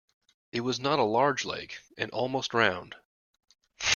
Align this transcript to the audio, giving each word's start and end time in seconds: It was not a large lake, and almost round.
It 0.51 0.61
was 0.61 0.79
not 0.79 0.97
a 0.97 1.03
large 1.03 1.45
lake, 1.45 1.77
and 1.95 2.09
almost 2.09 2.55
round. 2.55 2.95